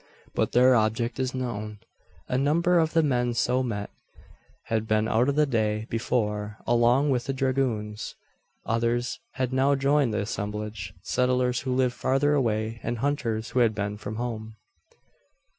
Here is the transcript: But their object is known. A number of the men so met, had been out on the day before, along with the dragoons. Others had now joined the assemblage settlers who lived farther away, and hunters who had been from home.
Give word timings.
But 0.33 0.53
their 0.53 0.73
object 0.73 1.19
is 1.19 1.35
known. 1.35 1.77
A 2.27 2.35
number 2.35 2.79
of 2.79 2.93
the 2.93 3.03
men 3.03 3.35
so 3.35 3.61
met, 3.61 3.91
had 4.63 4.87
been 4.87 5.07
out 5.07 5.29
on 5.29 5.35
the 5.35 5.45
day 5.45 5.85
before, 5.91 6.57
along 6.65 7.11
with 7.11 7.25
the 7.25 7.33
dragoons. 7.33 8.15
Others 8.65 9.19
had 9.33 9.53
now 9.53 9.75
joined 9.75 10.11
the 10.11 10.21
assemblage 10.21 10.95
settlers 11.03 11.59
who 11.59 11.75
lived 11.75 11.93
farther 11.93 12.33
away, 12.33 12.79
and 12.81 12.97
hunters 12.97 13.49
who 13.51 13.59
had 13.59 13.75
been 13.75 13.95
from 13.95 14.15
home. 14.15 14.55